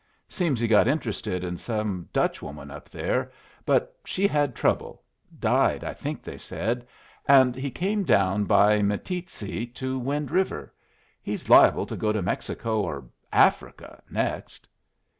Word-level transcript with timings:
Seems 0.27 0.59
he 0.59 0.67
got 0.67 0.87
interested 0.87 1.43
in 1.43 1.57
some 1.57 2.09
Dutchwoman 2.11 2.71
up 2.71 2.89
there, 2.89 3.31
but 3.67 3.95
she 4.03 4.25
had 4.27 4.55
trouble 4.55 5.03
died, 5.39 5.83
I 5.83 5.93
think 5.93 6.23
they 6.23 6.39
said 6.39 6.87
and 7.27 7.55
he 7.55 7.69
came 7.69 8.03
down 8.03 8.45
by 8.45 8.81
Meteetsee 8.81 9.67
to 9.75 9.99
Wind 9.99 10.31
River. 10.31 10.73
He's 11.21 11.49
liable 11.51 11.85
to 11.85 11.95
go 11.95 12.11
to 12.11 12.23
Mexico 12.23 12.81
or 12.81 13.05
Africa 13.31 14.01
next." 14.09 14.67